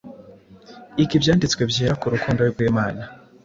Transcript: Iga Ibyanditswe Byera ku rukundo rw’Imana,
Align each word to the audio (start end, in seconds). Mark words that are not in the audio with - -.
Iga 1.01 1.13
Ibyanditswe 1.17 1.61
Byera 1.71 1.93
ku 2.01 2.07
rukundo 2.13 2.41
rw’Imana, 2.51 3.01